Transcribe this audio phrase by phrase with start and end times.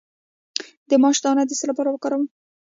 [0.89, 2.23] د ماش دانه د څه لپاره وکاروم؟